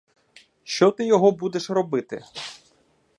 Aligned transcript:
Що 0.63 0.91
ти 0.91 1.05
його 1.05 1.31
будеш 1.31 1.69
робити? 1.69 2.23